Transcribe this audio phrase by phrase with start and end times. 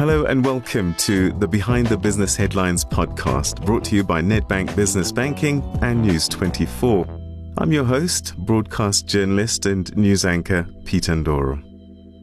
[0.00, 4.74] Hello and welcome to the Behind the Business Headlines podcast, brought to you by Nedbank
[4.74, 7.06] Business Banking and News 24.
[7.58, 11.62] I'm your host, broadcast journalist and news anchor Peter Ndoro.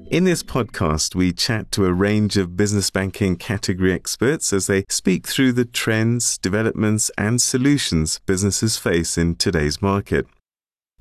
[0.10, 4.84] In this podcast, we chat to a range of business banking category experts as they
[4.90, 10.26] speak through the trends, developments, and solutions businesses face in today's market.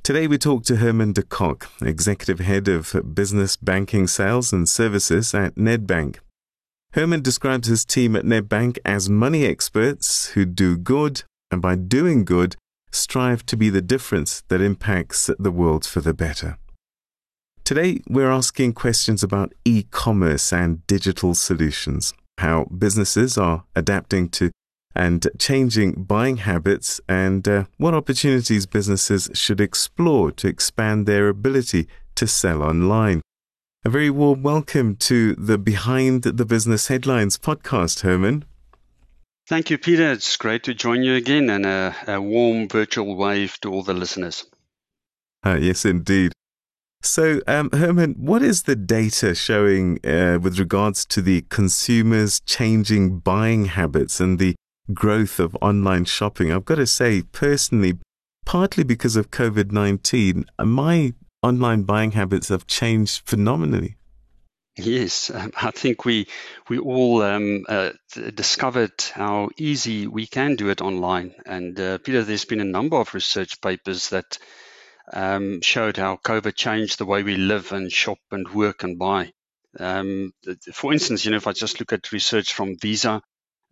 [0.03, 5.33] Today, we talk to Herman de Kock, Executive Head of Business Banking Sales and Services
[5.33, 6.19] at Nedbank.
[6.97, 12.25] Herman describes his team at Nedbank as money experts who do good and by doing
[12.25, 12.57] good
[12.91, 16.57] strive to be the difference that impacts the world for the better.
[17.65, 24.51] Today, we're asking questions about e commerce and digital solutions, how businesses are adapting to
[24.95, 31.89] and changing buying habits, and uh, what opportunities businesses should explore to expand their ability
[32.15, 33.21] to sell online.
[33.87, 38.45] A very warm welcome to the Behind the Business Headlines podcast, Herman.
[39.49, 40.11] Thank you, Peter.
[40.11, 43.95] It's great to join you again and a, a warm virtual wave to all the
[43.95, 44.45] listeners.
[45.45, 46.33] Uh, yes, indeed.
[47.01, 53.21] So, um, Herman, what is the data showing uh, with regards to the consumers' changing
[53.21, 54.57] buying habits and the
[54.95, 56.51] growth of online shopping?
[56.51, 58.01] I've got to say, personally,
[58.45, 61.15] partly because of COVID 19, my
[61.47, 63.97] online buying habits have changed phenomenally.
[64.79, 66.27] Yes, um, I think we
[66.69, 67.93] we all um, uh,
[68.35, 71.35] discovered how easy we can do it online.
[71.47, 74.39] And uh, Peter, there's been a number of research papers that
[75.13, 79.33] um, showed how COVID changed the way we live and shop and work and buy.
[79.79, 80.33] Um,
[80.75, 83.23] for instance, you know, if I just look at research from Visa,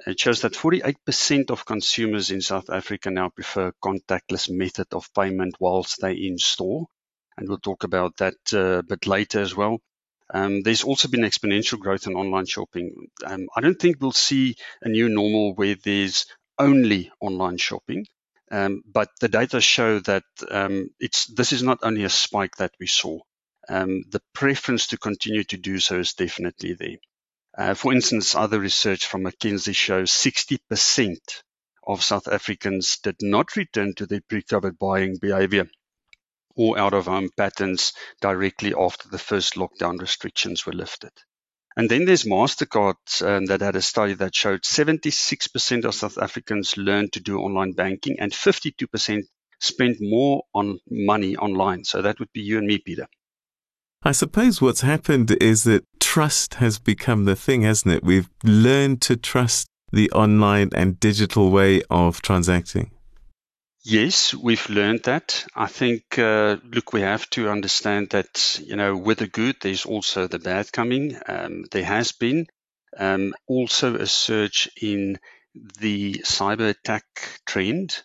[0.06, 5.56] it shows that 48% of consumers in South Africa now prefer contactless method of payment
[5.60, 6.86] whilst they in store
[7.36, 9.80] and we'll talk about that uh, a bit later as well.
[10.32, 13.08] Um, there's also been exponential growth in online shopping.
[13.24, 16.26] Um, I don't think we'll see a new normal where there's
[16.58, 18.06] only online shopping,
[18.50, 22.72] um, but the data show that um, it's this is not only a spike that
[22.80, 23.18] we saw.
[23.68, 26.96] Um, the preference to continue to do so is definitely there.
[27.56, 31.16] Uh, for instance, other research from McKinsey shows 60%
[31.86, 35.68] of South Africans did not return to their pre-COVID buying behavior
[36.56, 41.12] or out of home patterns directly after the first lockdown restrictions were lifted.
[41.76, 46.76] And then there's MasterCard um, that had a study that showed 76% of South Africans
[46.76, 49.22] learned to do online banking and 52%
[49.60, 51.82] spent more on money online.
[51.84, 53.06] So that would be you and me, Peter.
[54.02, 58.04] I suppose what's happened is that trust has become the thing, hasn't it?
[58.04, 62.90] We've learned to trust the online and digital way of transacting.
[63.86, 65.46] Yes, we've learned that.
[65.54, 69.84] I think, uh, look, we have to understand that, you know, with the good, there's
[69.86, 71.16] also the bad coming.
[71.28, 72.46] Um, there has been
[72.96, 75.18] um, also a surge in
[75.78, 77.04] the cyber attack
[77.46, 78.02] trend.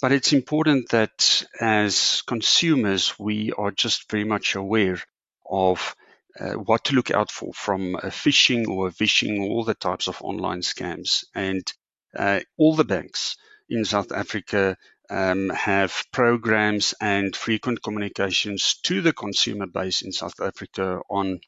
[0.00, 4.98] But it's important that as consumers, we are just very much aware
[5.50, 5.96] of
[6.38, 10.60] uh, what to look out for from phishing or vishing, all the types of online
[10.62, 11.24] scams.
[11.34, 11.66] And
[12.16, 13.36] uh, all the banks
[13.68, 14.76] in South Africa
[15.10, 21.40] um, have programs and frequent communications to the consumer base in South Africa on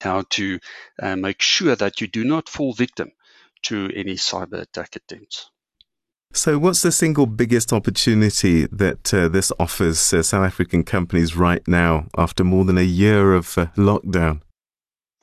[0.00, 0.58] how to
[1.02, 3.10] uh, make sure that you do not fall victim
[3.62, 5.50] to any cyber attack attempts.
[6.32, 11.66] So, what's the single biggest opportunity that uh, this offers uh, South African companies right
[11.66, 14.42] now after more than a year of uh, lockdown?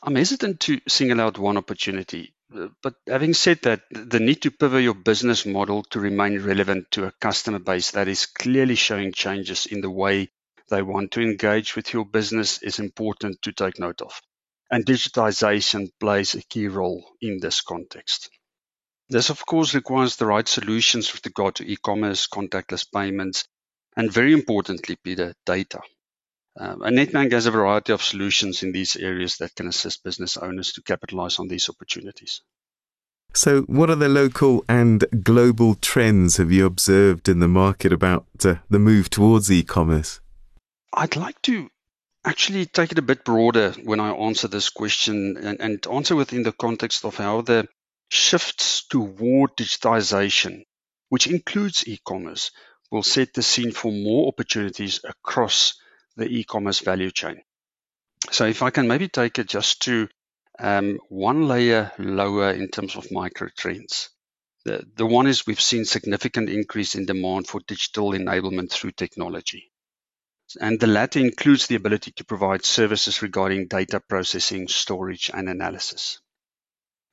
[0.01, 2.34] I'm hesitant to single out one opportunity
[2.81, 7.05] but having said that, the need to pivot your business model to remain relevant to
[7.05, 10.29] a customer base that is clearly showing changes in the way
[10.69, 14.21] they want to engage with your business is important to take note of.
[14.71, 18.29] And digitization plays a key role in this context.
[19.09, 23.45] This, of course, requires the right solutions with regard to e commerce, contactless payments,
[23.95, 25.81] and very importantly, Peter, data.
[26.57, 30.37] Um, and Nedbank has a variety of solutions in these areas that can assist business
[30.37, 32.41] owners to capitalize on these opportunities.
[33.33, 38.25] So, what are the local and global trends have you observed in the market about
[38.45, 40.21] uh, the move towards e commerce?
[40.93, 41.69] I'd like to
[42.23, 46.43] actually take it a bit broader when I answer this question and, and answer within
[46.43, 47.67] the context of how the
[48.07, 50.63] shifts toward digitization,
[51.09, 52.51] which includes e commerce,
[52.89, 55.75] will set the scene for more opportunities across
[56.15, 57.41] the e-commerce value chain.
[58.31, 60.07] So if I can maybe take it just to
[60.59, 64.09] um, one layer lower in terms of micro trends.
[64.63, 69.71] The, the one is we've seen significant increase in demand for digital enablement through technology.
[70.59, 76.19] And the latter includes the ability to provide services regarding data processing, storage, and analysis.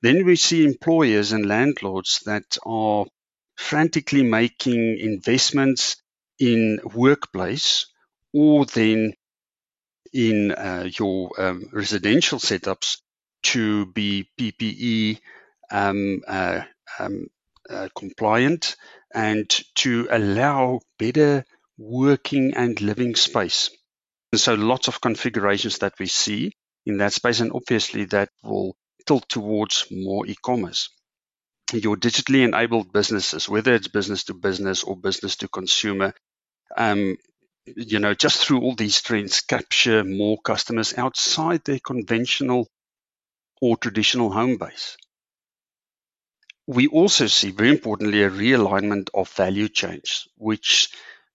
[0.02, 3.06] Then we see employers and landlords that are
[3.56, 5.96] frantically making investments
[6.38, 7.86] in workplace
[8.32, 9.14] or then
[10.12, 12.98] in uh, your um, residential setups
[13.42, 15.18] to be PPE
[15.70, 16.62] um, uh,
[16.98, 17.26] um,
[17.68, 18.76] uh, compliant
[19.14, 21.44] and to allow better
[21.78, 23.70] working and living space.
[24.32, 26.52] And so lots of configurations that we see
[26.86, 28.76] in that space, and obviously that will
[29.06, 30.90] tilt towards more e-commerce.
[31.72, 36.12] Your digitally enabled businesses, whether it's business to business or business to consumer,
[36.76, 37.16] um,
[37.66, 42.68] you know, just through all these trends, capture more customers outside their conventional
[43.60, 44.96] or traditional home base.
[46.66, 50.88] We also see, very importantly, a realignment of value chains, which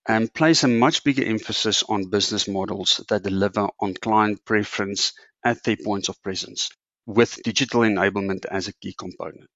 [0.08, 5.14] um, place a much bigger emphasis on business models that deliver on client preference
[5.44, 6.70] at their points of presence,
[7.06, 9.50] with digital enablement as a key component.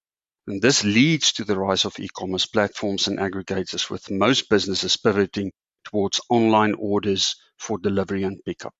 [0.48, 5.52] And this leads to the rise of e-commerce platforms and aggregators, with most businesses pivoting
[5.86, 8.74] towards online orders for delivery and pickup.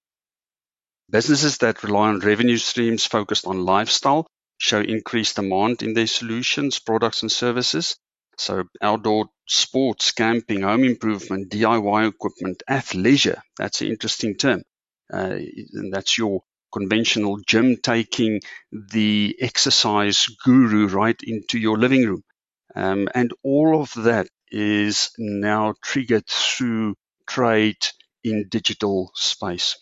[1.10, 4.28] Businesses that rely on revenue streams focused on lifestyle
[4.58, 7.98] show increased demand in their solutions, products, and services.
[8.38, 14.64] So, outdoor sports, camping, home improvement, DIY equipment, athleisure that's an interesting term.
[15.12, 15.38] Uh,
[15.74, 18.40] and that's your conventional gym taking
[18.72, 22.24] the exercise guru right into your living room.
[22.76, 26.96] Um, and all of that is now triggered through
[27.28, 27.78] trade
[28.24, 29.78] in digital space.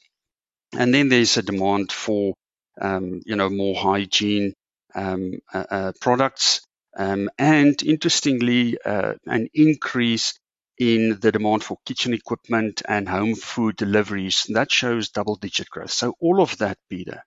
[0.78, 2.36] And then there's a demand for,
[2.80, 4.54] um, you know, more hygiene
[4.96, 6.62] um, uh, uh, products,
[6.98, 10.34] um, and interestingly, uh, an increase
[10.78, 14.46] in the demand for kitchen equipment and home food deliveries.
[14.50, 15.92] That shows double-digit growth.
[15.92, 17.24] So all of that, Peter,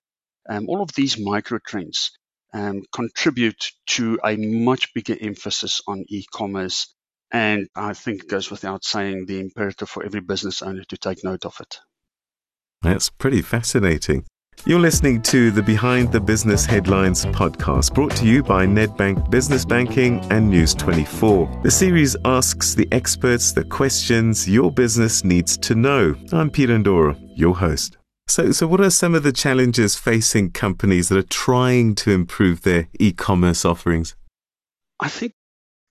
[0.48, 2.12] um, all of these micro trends
[2.54, 6.94] um, contribute to a much bigger emphasis on e-commerce.
[7.32, 11.24] And I think it goes without saying the imperative for every business owner to take
[11.24, 11.78] note of it.
[12.82, 14.26] That's pretty fascinating.
[14.66, 19.64] You're listening to the Behind the Business Headlines podcast brought to you by Nedbank Business
[19.64, 21.62] Banking and News 24.
[21.64, 26.14] The series asks the experts the questions your business needs to know.
[26.32, 27.96] I'm Peter Ndoro, your host.
[28.28, 32.62] So, so what are some of the challenges facing companies that are trying to improve
[32.62, 34.14] their e-commerce offerings?
[35.00, 35.32] I think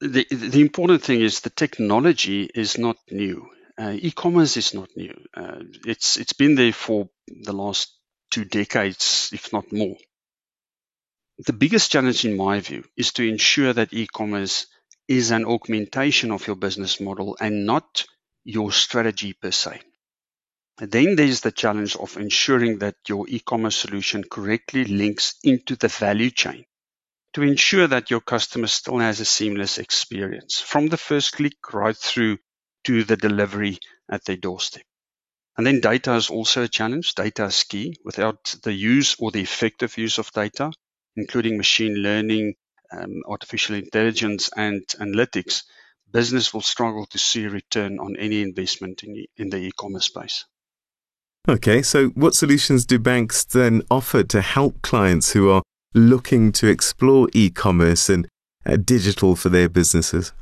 [0.02, 3.50] the the important thing is the technology is not new.
[3.78, 5.16] Uh, e-commerce is not new.
[5.36, 7.94] Uh, it's it's been there for the last
[8.32, 9.98] two decades, if not more.
[11.40, 14.68] The biggest challenge, in my view, is to ensure that e commerce
[15.08, 18.06] is an augmentation of your business model and not
[18.44, 19.82] your strategy per se.
[20.78, 25.88] then there's the challenge of ensuring that your e commerce solution correctly links into the
[25.88, 26.66] value chain
[27.34, 31.96] to ensure that your customer still has a seamless experience from the first click right
[31.96, 32.38] through
[32.84, 33.78] to the delivery
[34.10, 34.84] at their doorstep.
[35.58, 37.14] And then data is also a challenge.
[37.14, 37.96] Data is key.
[38.04, 40.72] Without the use or the effective use of data,
[41.16, 42.56] including machine learning,
[42.92, 45.64] um, artificial intelligence, and analytics,
[46.12, 50.46] business will struggle to see a return on any investment in, in the e-commerce space.
[51.48, 55.64] Okay, so what solutions do banks then offer to help clients who are
[55.94, 58.28] looking to explore e-commerce and
[58.66, 60.34] uh, digital for their businesses?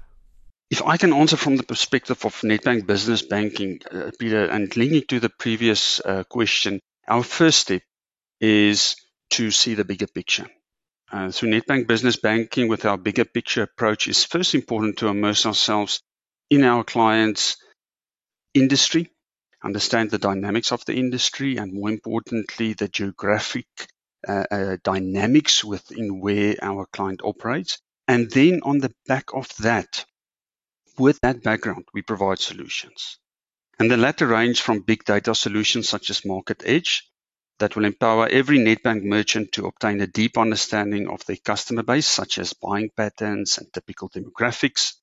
[0.69, 5.03] If I can answer from the perspective of Nedbank Business Banking, uh, Peter, and linking
[5.07, 7.81] to the previous uh, question, our first step
[8.39, 8.95] is
[9.31, 10.47] to see the bigger picture.
[11.11, 15.47] Uh, through Nedbank Business Banking, with our bigger picture approach, is first important to immerse
[15.47, 16.03] ourselves
[16.51, 17.57] in our clients'
[18.53, 19.09] industry,
[19.63, 23.65] understand the dynamics of the industry, and more importantly, the geographic
[24.27, 27.79] Uh, uh, dynamics within where our client operates.
[28.05, 30.03] And then on the back of that,
[30.97, 33.17] with that background, we provide solutions.
[33.79, 37.09] And the latter range from big data solutions such as Market Edge
[37.59, 42.07] that will empower every Nedbank merchant to obtain a deep understanding of their customer base,
[42.07, 44.95] such as buying patterns and typical demographics,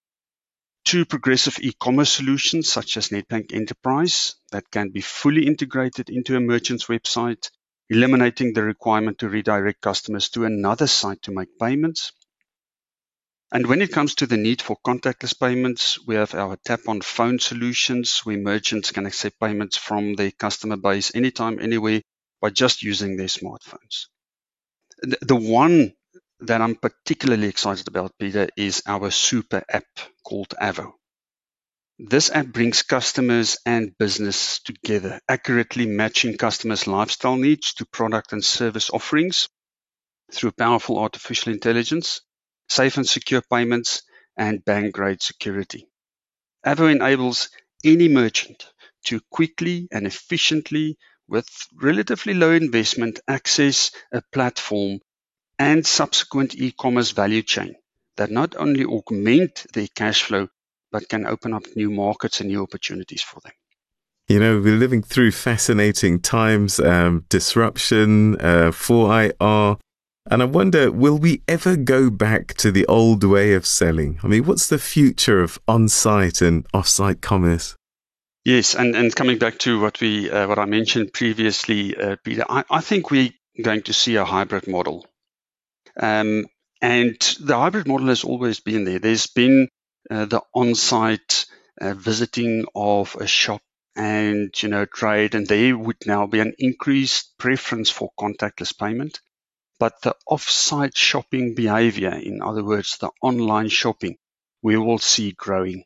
[0.85, 6.41] to progressive e-commerce solutions such as Nedbank Enterprise that can be fully integrated into a
[6.41, 7.51] merchant's website,
[7.90, 12.12] eliminating the requirement to redirect customers to another site to make payments,
[13.52, 17.00] and when it comes to the need for contactless payments, we have our tap on
[17.00, 22.02] phone solutions where merchants can accept payments from their customer base anytime, anywhere
[22.40, 24.07] by just using their smartphones.
[25.02, 25.95] The one
[26.40, 29.87] that I'm particularly excited about, Peter, is our super app
[30.25, 30.93] called Avo.
[31.99, 38.45] This app brings customers and business together, accurately matching customers' lifestyle needs to product and
[38.45, 39.49] service offerings
[40.31, 42.21] through powerful artificial intelligence,
[42.69, 44.03] safe and secure payments,
[44.37, 45.88] and bank grade security.
[46.67, 47.49] Avo enables
[47.83, 48.71] any merchant
[49.07, 50.99] to quickly and efficiently,
[51.29, 55.00] with relatively low investment, access a platform
[55.59, 57.75] and subsequent e-commerce value chain
[58.17, 60.49] that not only augment their cash flow,
[60.97, 63.53] but can open up new markets and new opportunities for them.
[64.29, 69.79] You know, we're living through fascinating times, um, disruption, uh, 4IR.
[70.31, 74.19] And I wonder, will we ever go back to the old way of selling?
[74.23, 77.76] I mean, what's the future of on site and off site commerce?
[78.47, 82.45] Yes, and, and coming back to what we uh, what I mentioned previously, uh, Peter,
[82.49, 85.05] I, I, think we're going to see a hybrid model.
[86.00, 86.47] Um,
[86.81, 88.99] and the hybrid model has always been there.
[88.99, 89.69] There's been
[90.11, 91.47] the on site
[91.81, 93.61] uh, visiting of a shop
[93.97, 99.21] and you know trade and there would now be an increased preference for contactless payment.
[99.79, 104.17] But the off-site shopping behavior in other words the online shopping
[104.63, 105.85] we will see growing.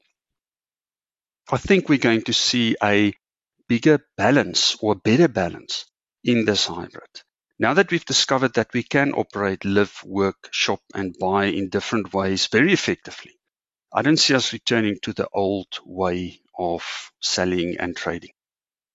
[1.51, 3.13] I think we're going to see a
[3.69, 5.87] bigger balance or better balance
[6.23, 7.23] in this hybrid.
[7.59, 12.13] Now that we've discovered that we can operate live work shop and buy in different
[12.15, 13.40] ways very effectively
[13.93, 16.83] I don't see us returning to the old way of
[17.21, 18.31] selling and trading.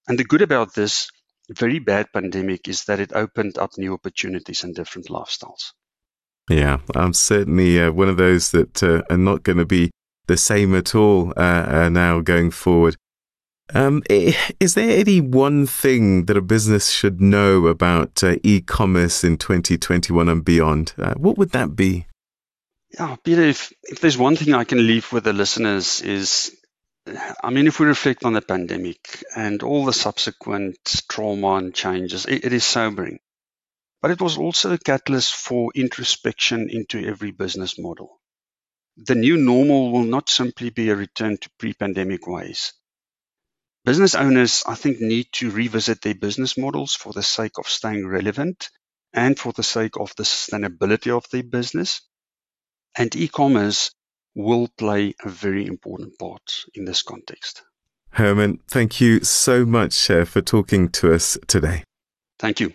[0.07, 1.09] And the good about this
[1.49, 5.73] very bad pandemic is that it opened up new opportunities and different lifestyles.
[6.49, 9.91] Yeah, I'm certainly uh, one of those that uh, are not going to be
[10.27, 12.95] the same at all uh, uh now going forward.
[13.73, 19.37] Um, is there any one thing that a business should know about uh, e-commerce in
[19.37, 20.93] 2021 and beyond?
[20.99, 22.05] Uh, what would that be?
[22.97, 26.55] Yeah, Peter, if, if there's one thing I can leave with the listeners is,
[27.43, 30.77] I mean, if we reflect on the pandemic and all the subsequent
[31.09, 33.19] trauma and changes, it, it is sobering.
[34.01, 38.21] But it was also a catalyst for introspection into every business model.
[38.97, 42.73] The new normal will not simply be a return to pre-pandemic ways.
[43.85, 48.07] Business owners, I think, need to revisit their business models for the sake of staying
[48.07, 48.69] relevant
[49.13, 52.01] and for the sake of the sustainability of their business.
[52.97, 53.91] And e-commerce
[54.35, 57.63] will play a very important part in this context.
[58.11, 61.83] Herman, thank you so much uh, for talking to us today.
[62.39, 62.73] Thank you.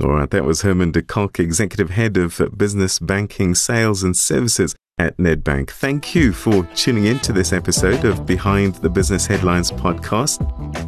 [0.00, 4.74] All right, that was Herman de Kock, Executive Head of Business Banking Sales and Services
[4.98, 5.70] at Nedbank.
[5.70, 10.40] Thank you for tuning in to this episode of Behind the Business Headlines podcast,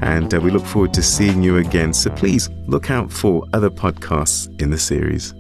[0.02, 1.92] and uh, we look forward to seeing you again.
[1.92, 5.34] So please look out for other podcasts in the series.